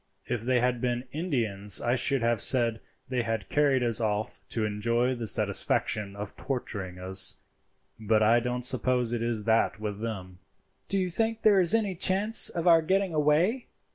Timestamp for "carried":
3.49-3.83